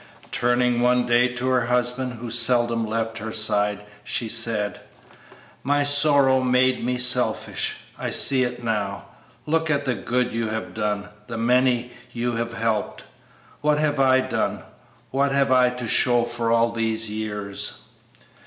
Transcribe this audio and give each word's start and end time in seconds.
Turning 0.31 0.81
one 0.81 1.05
day 1.05 1.27
to 1.27 1.47
her 1.47 1.67
husband, 1.67 2.13
who 2.13 2.31
seldom 2.31 2.87
left 2.87 3.19
her 3.19 3.31
side, 3.31 3.81
she 4.03 4.27
said, 4.27 4.79
"My 5.61 5.83
sorrow 5.83 6.41
made 6.41 6.83
me 6.83 6.97
selfish; 6.97 7.75
I 7.99 8.09
see 8.09 8.41
it 8.41 8.63
now. 8.63 9.05
Look 9.45 9.69
at 9.69 9.85
the 9.85 9.93
good 9.93 10.33
you 10.33 10.47
have 10.47 10.73
done, 10.73 11.09
the 11.27 11.37
many 11.37 11.91
you 12.13 12.31
have 12.31 12.53
helped; 12.53 13.03
what 13.61 13.77
have 13.77 13.99
I 13.99 14.21
done, 14.21 14.63
what 15.11 15.31
have 15.33 15.51
I 15.51 15.69
to 15.69 15.87
show 15.87 16.23
for 16.23 16.51
all 16.51 16.71
these 16.71 17.11
years?" 17.11 17.81